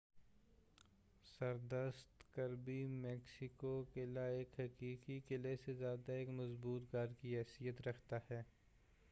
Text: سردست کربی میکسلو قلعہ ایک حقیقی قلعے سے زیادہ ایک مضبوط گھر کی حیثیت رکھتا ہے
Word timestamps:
سردست 1.25 2.07
کربی 2.33 2.85
میکسلو 2.95 3.73
قلعہ 3.93 4.23
ایک 4.29 4.59
حقیقی 4.59 5.19
قلعے 5.27 5.55
سے 5.65 5.73
زیادہ 5.73 6.11
ایک 6.11 6.29
مضبوط 6.33 6.91
گھر 6.91 7.13
کی 7.21 7.37
حیثیت 7.37 7.87
رکھتا 7.87 8.17
ہے 8.29 8.41